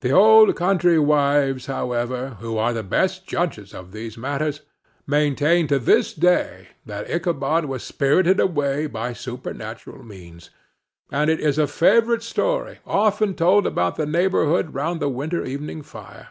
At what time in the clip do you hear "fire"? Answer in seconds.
15.82-16.28